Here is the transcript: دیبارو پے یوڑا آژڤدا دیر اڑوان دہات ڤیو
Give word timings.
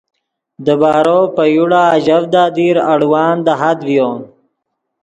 دیبارو 0.65 1.19
پے 1.35 1.43
یوڑا 1.55 1.81
آژڤدا 1.95 2.43
دیر 2.55 2.77
اڑوان 2.91 3.35
دہات 3.47 3.77
ڤیو 3.87 4.09